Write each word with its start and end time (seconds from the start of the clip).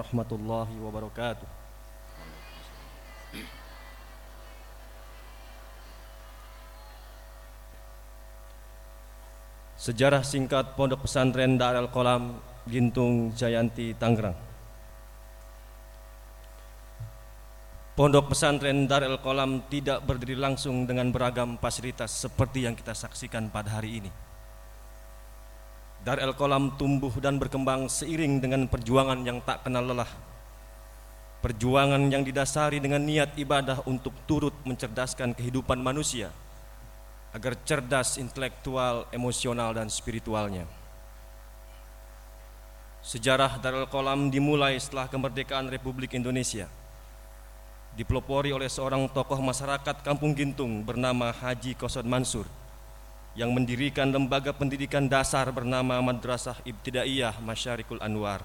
warahmatullahi 0.00 0.74
wabarakatuh. 0.80 1.50
Sejarah 9.80 10.24
singkat 10.24 10.76
Pondok 10.76 11.04
Pesantren 11.04 11.60
Darul 11.60 11.88
Kolam 11.92 12.40
Gintung 12.68 13.32
Jayanti 13.36 13.96
Tangerang. 13.96 14.36
Pondok 17.96 18.32
pesantren 18.32 18.88
Darul 18.88 19.20
Kolam 19.20 19.68
tidak 19.68 20.00
berdiri 20.08 20.36
langsung 20.36 20.88
dengan 20.88 21.12
beragam 21.12 21.60
fasilitas 21.60 22.12
seperti 22.12 22.64
yang 22.64 22.72
kita 22.72 22.96
saksikan 22.96 23.52
pada 23.52 23.76
hari 23.76 24.00
ini. 24.00 24.29
Darul 26.00 26.32
Kolam 26.32 26.80
tumbuh 26.80 27.12
dan 27.20 27.36
berkembang 27.36 27.84
seiring 27.84 28.40
dengan 28.40 28.64
perjuangan 28.64 29.20
yang 29.20 29.44
tak 29.44 29.68
kenal 29.68 29.84
lelah. 29.84 30.08
Perjuangan 31.44 32.08
yang 32.08 32.24
didasari 32.24 32.80
dengan 32.80 33.04
niat 33.04 33.36
ibadah 33.36 33.84
untuk 33.84 34.16
turut 34.24 34.56
mencerdaskan 34.64 35.36
kehidupan 35.36 35.76
manusia 35.76 36.32
agar 37.36 37.52
cerdas 37.68 38.16
intelektual, 38.16 39.12
emosional 39.12 39.76
dan 39.76 39.92
spiritualnya. 39.92 40.64
Sejarah 43.04 43.60
Darul 43.60 43.84
Kolam 43.88 44.32
dimulai 44.32 44.80
setelah 44.80 45.04
kemerdekaan 45.04 45.68
Republik 45.68 46.16
Indonesia. 46.16 46.64
Dipelopori 47.92 48.56
oleh 48.56 48.72
seorang 48.72 49.04
tokoh 49.12 49.40
masyarakat 49.44 50.00
Kampung 50.00 50.32
Gintung 50.32 50.80
bernama 50.80 51.28
Haji 51.28 51.76
Kosod 51.76 52.08
Mansur 52.08 52.59
yang 53.38 53.54
mendirikan 53.54 54.10
lembaga 54.10 54.50
pendidikan 54.50 55.06
dasar 55.06 55.46
bernama 55.54 56.02
Madrasah 56.02 56.58
Ibtidaiyah 56.66 57.38
Masyarikul 57.38 58.02
Anwar. 58.02 58.42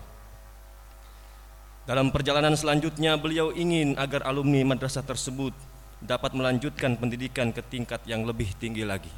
Dalam 1.85 2.09
perjalanan 2.09 2.57
selanjutnya 2.57 3.13
beliau 3.13 3.53
ingin 3.53 3.93
agar 3.98 4.26
alumni 4.26 4.73
madrasah 4.73 5.05
tersebut 5.05 5.54
dapat 6.01 6.34
melanjutkan 6.34 6.98
pendidikan 6.98 7.54
ke 7.54 7.62
tingkat 7.62 8.01
yang 8.10 8.26
lebih 8.26 8.49
tinggi 8.57 8.82
lagi. 8.82 9.13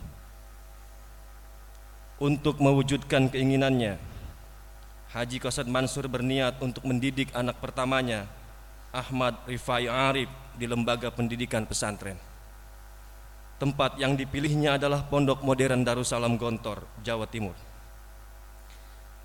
Untuk 2.19 2.59
mewujudkan 2.59 3.31
keinginannya, 3.31 3.95
Haji 5.15 5.37
Kosad 5.39 5.71
Mansur 5.71 6.11
berniat 6.11 6.59
untuk 6.59 6.83
mendidik 6.83 7.31
anak 7.31 7.55
pertamanya, 7.63 8.27
Ahmad 8.91 9.39
Rifai 9.47 9.87
Arif 9.87 10.27
di 10.59 10.67
lembaga 10.67 11.07
pendidikan 11.07 11.63
pesantren. 11.63 12.19
Tempat 13.57 13.97
yang 13.97 14.13
dipilihnya 14.13 14.77
adalah 14.77 15.01
Pondok 15.05 15.41
Modern 15.41 15.81
Darussalam 15.81 16.37
Gontor, 16.37 16.85
Jawa 17.01 17.25
Timur. 17.25 17.57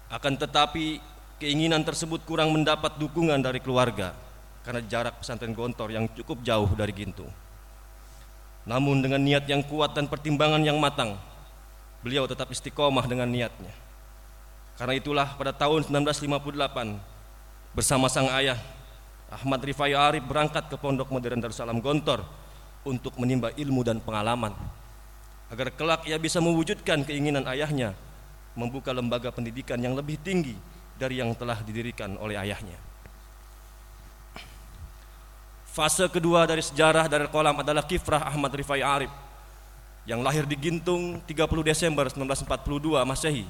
Akan 0.09 0.37
tetapi 0.37 1.13
Keinginan 1.43 1.83
tersebut 1.83 2.23
kurang 2.23 2.55
mendapat 2.55 3.03
dukungan 3.03 3.43
dari 3.43 3.59
keluarga 3.59 4.15
karena 4.63 4.79
jarak 4.87 5.19
pesantren 5.19 5.51
Gontor 5.51 5.91
yang 5.91 6.07
cukup 6.15 6.39
jauh 6.47 6.71
dari 6.79 6.95
Gintung. 6.95 7.27
Namun 8.63 9.03
dengan 9.03 9.19
niat 9.19 9.51
yang 9.51 9.67
kuat 9.67 9.91
dan 9.91 10.07
pertimbangan 10.07 10.63
yang 10.63 10.79
matang, 10.79 11.19
beliau 11.99 12.31
tetap 12.31 12.47
istiqomah 12.47 13.11
dengan 13.11 13.27
niatnya. 13.27 13.75
Karena 14.79 14.95
itulah 14.95 15.35
pada 15.35 15.51
tahun 15.51 15.83
1958 15.83 17.75
bersama 17.75 18.07
sang 18.07 18.31
ayah 18.39 18.63
Ahmad 19.27 19.67
Rifai 19.67 19.99
Arif 19.99 20.23
berangkat 20.23 20.71
ke 20.71 20.79
Pondok 20.79 21.11
Modern 21.11 21.43
Darussalam 21.43 21.83
Gontor 21.83 22.23
untuk 22.83 23.15
menimba 23.19 23.55
ilmu 23.55 23.87
dan 23.87 24.03
pengalaman 24.03 24.55
agar 25.53 25.69
kelak 25.75 26.09
ia 26.09 26.17
bisa 26.17 26.41
mewujudkan 26.41 27.05
keinginan 27.05 27.45
ayahnya 27.45 27.93
membuka 28.57 28.93
lembaga 28.93 29.29
pendidikan 29.29 29.77
yang 29.77 29.93
lebih 29.93 30.17
tinggi 30.21 30.57
dari 30.97 31.21
yang 31.21 31.33
telah 31.37 31.61
didirikan 31.61 32.17
oleh 32.21 32.37
ayahnya. 32.41 32.77
Fase 35.73 36.05
kedua 36.13 36.45
dari 36.45 36.61
sejarah 36.61 37.09
dari 37.09 37.25
kolam 37.33 37.65
adalah 37.65 37.85
Kifrah 37.89 38.29
Ahmad 38.29 38.53
Rifai 38.53 38.85
Arif 38.85 39.13
yang 40.05 40.21
lahir 40.21 40.45
di 40.45 40.53
Gintung 40.59 41.21
30 41.25 41.49
Desember 41.65 42.13
1942 42.13 43.09
Masehi 43.09 43.49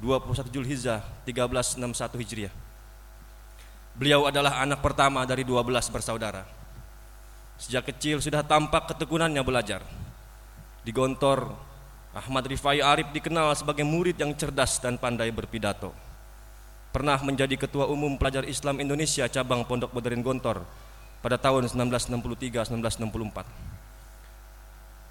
21 0.00 0.48
Julhijjah 0.48 1.04
1361 1.28 2.20
Hijriah. 2.24 2.54
Beliau 3.92 4.24
adalah 4.24 4.64
anak 4.64 4.80
pertama 4.80 5.28
dari 5.28 5.44
12 5.44 5.92
bersaudara. 5.92 6.59
Sejak 7.60 7.92
kecil 7.92 8.24
sudah 8.24 8.40
tampak 8.40 8.88
ketekunannya 8.96 9.44
belajar. 9.44 9.84
Di 10.80 10.96
Gontor, 10.96 11.52
Ahmad 12.16 12.48
Rifai 12.48 12.80
Arif 12.80 13.12
dikenal 13.12 13.52
sebagai 13.52 13.84
murid 13.84 14.16
yang 14.16 14.32
cerdas 14.32 14.80
dan 14.80 14.96
pandai 14.96 15.28
berpidato 15.28 15.92
pernah 16.90 17.18
menjadi 17.22 17.54
Ketua 17.54 17.86
Umum 17.86 18.18
Pelajar 18.18 18.42
Islam 18.46 18.82
Indonesia 18.82 19.26
cabang 19.30 19.62
Pondok 19.62 19.94
Modern 19.94 20.22
Gontor 20.26 20.66
pada 21.22 21.38
tahun 21.38 21.70
1963-1964. 21.70 23.46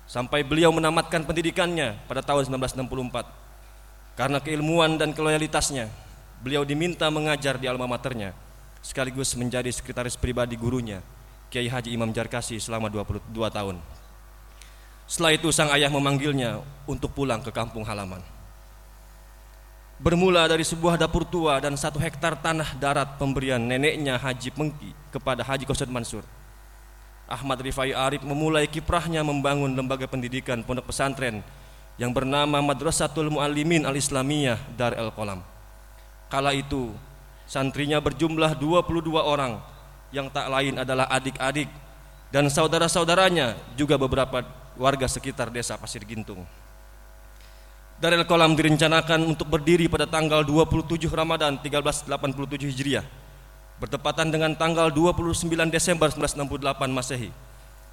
Sampai 0.09 0.43
beliau 0.43 0.75
menamatkan 0.75 1.23
pendidikannya 1.23 1.95
pada 2.09 2.19
tahun 2.19 2.51
1964. 2.51 4.19
Karena 4.19 4.43
keilmuan 4.43 4.99
dan 4.99 5.15
keloyalitasnya, 5.15 5.87
beliau 6.43 6.67
diminta 6.67 7.07
mengajar 7.07 7.55
di 7.55 7.71
alma 7.71 7.87
maternya 7.87 8.35
sekaligus 8.83 9.35
menjadi 9.39 9.71
sekretaris 9.71 10.19
pribadi 10.19 10.59
gurunya, 10.59 10.99
Kiai 11.49 11.69
Haji 11.69 11.89
Imam 11.93 12.13
Jarkasi 12.13 12.61
selama 12.61 12.89
22 12.93 13.29
tahun. 13.33 13.81
Setelah 15.09 15.33
itu 15.33 15.49
sang 15.49 15.73
ayah 15.73 15.89
memanggilnya 15.89 16.61
untuk 16.85 17.13
pulang 17.13 17.41
ke 17.41 17.49
kampung 17.49 17.81
halaman 17.81 18.21
bermula 19.99 20.47
dari 20.47 20.63
sebuah 20.63 20.95
dapur 20.95 21.27
tua 21.27 21.59
dan 21.59 21.75
satu 21.75 21.99
hektar 21.99 22.39
tanah 22.39 22.71
darat 22.79 23.19
pemberian 23.19 23.59
neneknya 23.59 24.15
Haji 24.15 24.49
Pengki 24.55 24.95
kepada 25.11 25.43
Haji 25.43 25.67
Kosad 25.67 25.91
Mansur. 25.91 26.23
Ahmad 27.29 27.59
Rifai 27.61 27.93
Arif 27.93 28.23
memulai 28.23 28.65
kiprahnya 28.65 29.21
membangun 29.21 29.69
lembaga 29.75 30.09
pendidikan 30.09 30.63
pondok 30.65 30.89
pesantren 30.89 31.45
yang 31.99 32.15
bernama 32.15 32.63
Madrasatul 32.63 33.29
Muallimin 33.29 33.85
Al-Islamiyah 33.85 34.57
Dar 34.79 34.95
El 34.95 35.11
Kolam. 35.13 35.43
Kala 36.31 36.55
itu 36.55 36.95
santrinya 37.43 37.99
berjumlah 37.99 38.55
22 38.55 39.19
orang 39.19 39.59
yang 40.09 40.29
tak 40.29 40.49
lain 40.49 40.81
adalah 40.81 41.05
adik-adik 41.09 41.69
dan 42.29 42.45
saudara-saudaranya 42.49 43.57
juga 43.73 43.97
beberapa 43.97 44.45
warga 44.77 45.09
sekitar 45.09 45.49
desa 45.49 45.75
Pasir 45.75 46.05
Gintung. 46.05 46.45
Darul 47.99 48.23
Kolam 48.23 48.55
direncanakan 48.55 49.27
untuk 49.27 49.51
berdiri 49.51 49.91
pada 49.91 50.07
tanggal 50.07 50.39
27 50.47 51.03
Ramadan 51.11 51.59
1387 51.59 52.07
Hijriah 52.71 53.03
bertepatan 53.75 54.31
dengan 54.31 54.55
tanggal 54.55 54.87
29 54.87 55.51
Desember 55.67 56.07
1968 56.07 56.95
Masehi. 56.95 57.31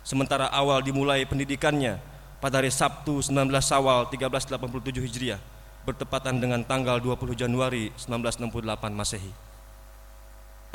Sementara 0.07 0.47
awal 0.55 0.87
dimulai 0.87 1.27
pendidikannya 1.27 1.99
pada 2.39 2.63
hari 2.63 2.71
Sabtu 2.71 3.19
19 3.19 3.51
Sawal 3.59 4.07
1387 4.15 5.03
Hijriah 5.03 5.41
bertepatan 5.83 6.39
dengan 6.39 6.63
tanggal 6.63 7.03
20 7.03 7.35
Januari 7.35 7.91
1968 7.99 8.95
Masehi. 8.95 9.46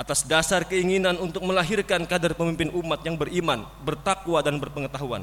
Atas 0.02 0.26
dasar 0.26 0.66
keinginan 0.66 1.14
untuk 1.22 1.46
melahirkan 1.46 2.10
kader 2.10 2.34
pemimpin 2.34 2.74
umat 2.74 3.06
yang 3.06 3.14
beriman, 3.14 3.70
bertakwa 3.86 4.42
dan 4.42 4.58
berpengetahuan, 4.58 5.22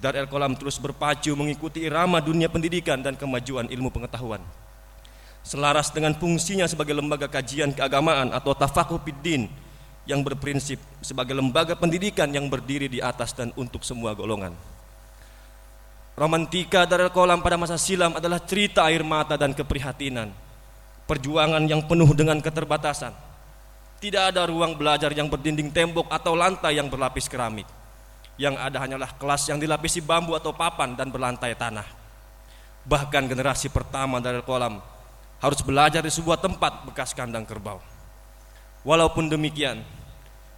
Dar 0.00 0.16
El 0.16 0.24
Kolam 0.24 0.56
terus 0.56 0.80
berpacu 0.80 1.36
mengikuti 1.36 1.84
irama 1.84 2.16
dunia 2.24 2.48
pendidikan 2.48 2.96
dan 3.04 3.12
kemajuan 3.12 3.68
ilmu 3.68 3.92
pengetahuan. 3.92 4.40
Selaras 5.44 5.92
dengan 5.92 6.16
fungsinya 6.16 6.64
sebagai 6.64 6.96
lembaga 6.96 7.28
kajian 7.28 7.76
keagamaan 7.76 8.32
atau 8.32 8.56
tafakuh 8.56 9.04
piddin 9.04 9.52
yang 10.08 10.24
berprinsip 10.24 10.80
sebagai 11.04 11.36
lembaga 11.36 11.76
pendidikan 11.76 12.32
yang 12.32 12.48
berdiri 12.48 12.88
di 12.88 13.04
atas 13.04 13.36
dan 13.36 13.52
untuk 13.52 13.84
semua 13.84 14.16
golongan. 14.16 14.56
Romantika 16.16 16.88
Darul 16.88 17.12
Kolam 17.12 17.44
pada 17.44 17.60
masa 17.60 17.76
silam 17.76 18.16
adalah 18.16 18.40
cerita 18.40 18.88
air 18.88 19.04
mata 19.04 19.36
dan 19.36 19.52
keprihatinan. 19.52 20.32
Perjuangan 21.04 21.60
yang 21.68 21.84
penuh 21.84 22.08
dengan 22.16 22.40
keterbatasan. 22.40 23.23
Tidak 24.04 24.36
ada 24.36 24.44
ruang 24.44 24.76
belajar 24.76 25.08
yang 25.16 25.32
berdinding 25.32 25.72
tembok 25.72 26.12
atau 26.12 26.36
lantai 26.36 26.76
yang 26.76 26.92
berlapis 26.92 27.24
keramik 27.24 27.64
yang 28.34 28.58
ada 28.58 28.82
hanyalah 28.82 29.14
kelas 29.14 29.46
yang 29.46 29.62
dilapisi 29.62 30.02
bambu 30.02 30.34
atau 30.34 30.50
papan 30.50 30.98
dan 30.98 31.10
berlantai 31.10 31.54
tanah. 31.54 31.86
Bahkan 32.84 33.30
generasi 33.30 33.70
pertama 33.70 34.20
dari 34.20 34.42
kolam 34.44 34.82
harus 35.40 35.60
belajar 35.64 36.04
di 36.04 36.12
sebuah 36.12 36.36
tempat 36.36 36.84
bekas 36.90 37.16
kandang 37.16 37.48
kerbau. 37.48 37.80
Walaupun 38.84 39.32
demikian, 39.32 39.80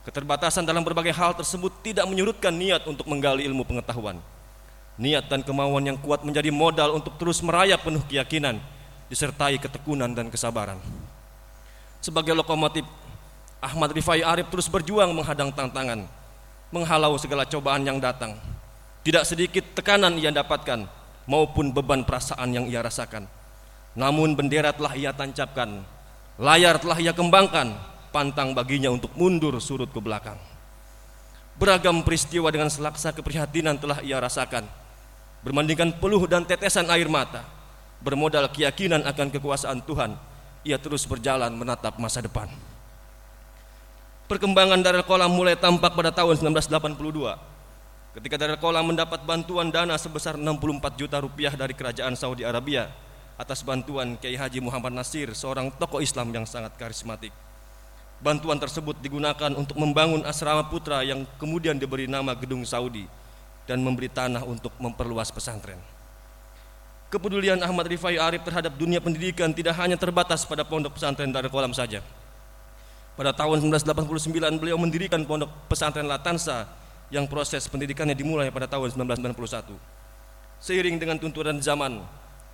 keterbatasan 0.02 0.66
dalam 0.66 0.82
berbagai 0.82 1.14
hal 1.14 1.38
tersebut 1.38 1.70
tidak 1.86 2.08
menyurutkan 2.10 2.50
niat 2.50 2.82
untuk 2.90 3.06
menggali 3.06 3.46
ilmu 3.46 3.62
pengetahuan. 3.62 4.18
Niat 4.98 5.28
dan 5.30 5.44
kemauan 5.44 5.84
yang 5.84 5.98
kuat 6.00 6.24
menjadi 6.24 6.48
modal 6.50 6.96
untuk 6.96 7.14
terus 7.20 7.44
merayap 7.44 7.84
penuh 7.84 8.02
keyakinan 8.08 8.58
disertai 9.06 9.60
ketekunan 9.60 10.10
dan 10.16 10.32
kesabaran. 10.32 10.80
Sebagai 12.00 12.34
lokomotif, 12.34 12.82
Ahmad 13.60 13.92
Rifai 13.92 14.20
Arif 14.20 14.52
terus 14.52 14.68
berjuang 14.68 15.16
menghadang 15.16 15.48
tantangan 15.50 16.04
menghalau 16.74 17.14
segala 17.16 17.46
cobaan 17.46 17.86
yang 17.86 18.02
datang. 18.02 18.34
Tidak 19.06 19.22
sedikit 19.22 19.62
tekanan 19.78 20.18
ia 20.18 20.34
dapatkan 20.34 20.82
maupun 21.30 21.70
beban 21.70 22.02
perasaan 22.02 22.50
yang 22.50 22.66
ia 22.66 22.82
rasakan. 22.82 23.24
Namun 23.94 24.34
bendera 24.34 24.74
telah 24.74 24.92
ia 24.98 25.14
tancapkan, 25.14 25.80
layar 26.36 26.76
telah 26.76 26.98
ia 26.98 27.14
kembangkan, 27.14 27.72
pantang 28.10 28.52
baginya 28.52 28.90
untuk 28.90 29.14
mundur 29.14 29.56
surut 29.62 29.88
ke 29.88 30.00
belakang. 30.02 30.36
Beragam 31.56 32.04
peristiwa 32.04 32.52
dengan 32.52 32.68
selaksa 32.68 33.16
keprihatinan 33.16 33.80
telah 33.80 34.04
ia 34.04 34.20
rasakan. 34.20 34.68
Berbandingkan 35.40 35.96
peluh 36.02 36.26
dan 36.28 36.44
tetesan 36.44 36.90
air 36.92 37.08
mata, 37.08 37.46
bermodal 38.02 38.50
keyakinan 38.52 39.06
akan 39.06 39.32
kekuasaan 39.32 39.80
Tuhan, 39.86 40.18
ia 40.66 40.76
terus 40.76 41.06
berjalan 41.08 41.54
menatap 41.54 41.96
masa 41.96 42.20
depan. 42.20 42.50
Perkembangan 44.26 44.82
Darul 44.82 45.06
Kolam 45.06 45.30
mulai 45.30 45.54
tampak 45.54 45.94
pada 45.94 46.10
tahun 46.10 46.34
1982 46.58 46.98
ketika 48.18 48.34
Darul 48.34 48.58
Kolam 48.58 48.90
mendapat 48.90 49.22
bantuan 49.22 49.70
dana 49.70 49.94
sebesar 49.94 50.34
64 50.34 50.98
juta 50.98 51.22
rupiah 51.22 51.54
dari 51.54 51.70
kerajaan 51.78 52.18
Saudi 52.18 52.42
Arabia 52.42 52.90
atas 53.38 53.62
bantuan 53.62 54.18
Kiai 54.18 54.34
Haji 54.34 54.58
Muhammad 54.58 54.98
Nasir, 54.98 55.30
seorang 55.30 55.70
tokoh 55.78 56.02
Islam 56.02 56.34
yang 56.34 56.42
sangat 56.42 56.74
karismatik. 56.74 57.30
Bantuan 58.18 58.58
tersebut 58.58 58.98
digunakan 58.98 59.54
untuk 59.54 59.78
membangun 59.78 60.26
asrama 60.26 60.66
putra 60.66 61.06
yang 61.06 61.22
kemudian 61.38 61.78
diberi 61.78 62.10
nama 62.10 62.34
Gedung 62.34 62.66
Saudi 62.66 63.06
dan 63.62 63.78
memberi 63.78 64.10
tanah 64.10 64.42
untuk 64.42 64.74
memperluas 64.82 65.30
pesantren. 65.30 65.78
Kepedulian 67.14 67.62
Ahmad 67.62 67.86
Rifai 67.86 68.18
Arif 68.18 68.42
terhadap 68.42 68.74
dunia 68.74 68.98
pendidikan 68.98 69.54
tidak 69.54 69.78
hanya 69.78 69.94
terbatas 69.94 70.42
pada 70.42 70.66
pondok 70.66 70.98
pesantren 70.98 71.30
Darul 71.30 71.54
Kolam 71.54 71.70
saja. 71.70 72.02
Pada 73.16 73.32
tahun 73.32 73.64
1989 73.72 74.60
beliau 74.60 74.76
mendirikan 74.76 75.24
pondok 75.24 75.48
pesantren 75.72 76.04
Latansa 76.04 76.68
yang 77.08 77.24
proses 77.24 77.64
pendidikannya 77.64 78.12
dimulai 78.12 78.52
pada 78.52 78.68
tahun 78.68 78.92
1991. 78.92 79.72
Seiring 80.60 81.00
dengan 81.00 81.16
tuntunan 81.16 81.56
zaman, 81.56 82.04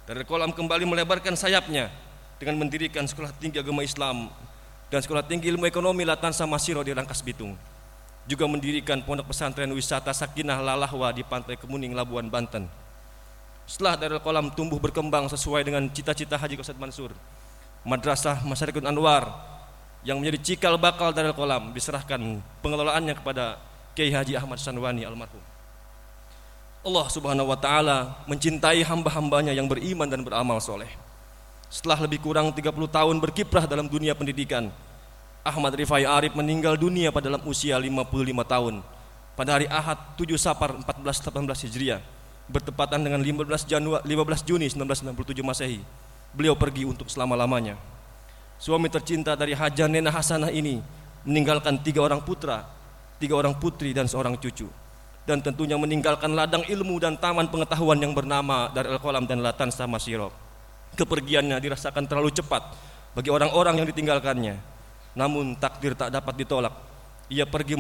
Darul 0.07 0.23
Kolam 0.23 0.55
kembali 0.55 0.87
melebarkan 0.87 1.35
sayapnya 1.35 1.91
dengan 2.39 2.63
mendirikan 2.63 3.03
sekolah 3.07 3.35
tinggi 3.43 3.59
agama 3.59 3.83
Islam 3.83 4.31
dan 4.87 5.03
Sekolah 5.03 5.27
Tinggi 5.27 5.51
Ilmu 5.51 5.67
Ekonomi 5.67 6.07
Latansa 6.07 6.47
Masiro 6.47 6.87
di 6.87 6.95
Rangkas 6.95 7.27
Bitung. 7.27 7.59
Juga 8.27 8.47
mendirikan 8.47 9.03
pondok 9.03 9.35
pesantren 9.35 9.71
wisata 9.75 10.15
Sakinah 10.15 10.63
Lalahwa 10.63 11.11
di 11.11 11.27
Pantai 11.27 11.59
Kemuning, 11.59 11.91
Labuan, 11.91 12.31
Banten. 12.31 12.71
Setelah 13.67 13.99
Darul 13.99 14.23
Kolam 14.23 14.55
tumbuh 14.55 14.79
berkembang 14.79 15.27
sesuai 15.27 15.67
dengan 15.67 15.91
cita-cita 15.91 16.39
Haji 16.39 16.55
Qasad 16.55 16.79
Mansur, 16.79 17.11
Madrasah 17.83 18.47
Masyarakat 18.47 18.85
Anwar 18.87 19.52
yang 20.03 20.19
menjadi 20.19 20.39
cikal 20.43 20.75
bakal 20.79 21.15
Darul 21.15 21.35
Kolam 21.35 21.71
diserahkan 21.71 22.19
pengelolaannya 22.63 23.15
kepada 23.19 23.59
Kiai 23.95 24.11
Haji 24.11 24.35
Ahmad 24.35 24.59
Sanwani 24.59 25.07
almarhum. 25.07 25.41
Allah 26.83 27.07
Subhanahu 27.07 27.47
wa 27.47 27.59
taala 27.59 28.19
mencintai 28.27 28.83
hamba-hambanya 28.83 29.55
yang 29.55 29.71
beriman 29.71 30.11
dan 30.11 30.27
beramal 30.27 30.59
soleh. 30.59 30.91
Setelah 31.71 32.03
lebih 32.05 32.19
kurang 32.19 32.51
30 32.51 32.75
tahun 32.91 33.17
berkiprah 33.23 33.71
dalam 33.71 33.87
dunia 33.87 34.13
pendidikan, 34.19 34.69
Ahmad 35.47 35.75
Rifai 35.79 36.03
Arif 36.03 36.35
meninggal 36.35 36.75
dunia 36.75 37.15
pada 37.15 37.31
dalam 37.31 37.43
usia 37.47 37.79
55 37.79 38.07
tahun 38.47 38.75
pada 39.33 39.57
hari 39.57 39.67
Ahad 39.67 39.99
7 40.21 40.29
Safar 40.37 40.77
1418 40.85 41.67
Hijriah 41.67 42.01
bertepatan 42.53 43.01
dengan 43.01 43.19
15 43.23 43.65
Januari 43.65 44.05
15 44.05 44.45
Juni 44.45 44.67
1997 44.69 45.41
Masehi. 45.41 45.81
Beliau 46.37 46.53
pergi 46.57 46.85
untuk 46.85 47.09
selama-lamanya. 47.09 47.92
Suami 48.63 48.87
tercinta 48.87 49.35
dari 49.35 49.59
Haja 49.59 49.91
Nena 49.91 50.15
Hasanah 50.15 50.55
ini 50.55 50.79
meninggalkan 51.27 51.83
tiga 51.83 51.99
orang 52.07 52.23
putra, 52.23 52.63
tiga 53.19 53.35
orang 53.35 53.59
putri 53.59 53.91
dan 53.91 54.07
seorang 54.07 54.39
cucu. 54.39 54.71
Dan 55.27 55.43
tentunya 55.43 55.75
meninggalkan 55.75 56.31
ladang 56.31 56.63
ilmu 56.71 57.03
dan 57.03 57.19
taman 57.19 57.51
pengetahuan 57.51 57.99
yang 57.99 58.15
bernama 58.15 58.71
Darul 58.71 59.03
Kolam 59.03 59.27
dan 59.27 59.43
Latan 59.43 59.75
Sama 59.75 59.99
Sirop. 59.99 60.31
Kepergiannya 60.95 61.59
dirasakan 61.59 62.07
terlalu 62.07 62.31
cepat 62.31 62.63
bagi 63.19 63.35
orang-orang 63.35 63.83
yang 63.83 63.87
ditinggalkannya. 63.91 64.55
Namun 65.19 65.59
takdir 65.59 65.99
tak 65.99 66.15
dapat 66.15 66.39
ditolak. 66.39 66.75
Ia 67.35 67.51
pergi 67.51 67.71